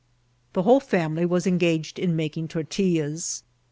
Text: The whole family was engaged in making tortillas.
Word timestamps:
The 0.53 0.63
whole 0.63 0.79
family 0.79 1.27
was 1.27 1.45
engaged 1.45 1.99
in 1.99 2.15
making 2.15 2.47
tortillas. 2.47 3.43